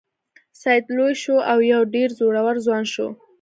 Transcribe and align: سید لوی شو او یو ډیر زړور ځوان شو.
سید 0.61 0.85
لوی 0.95 1.13
شو 1.23 1.35
او 1.51 1.57
یو 1.73 1.81
ډیر 1.93 2.09
زړور 2.17 2.55
ځوان 2.65 2.83
شو. 2.93 3.07